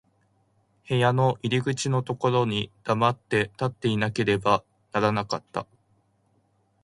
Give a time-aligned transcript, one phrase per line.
[0.89, 5.67] 部屋の入口のところに黙って立っていなければならなかった。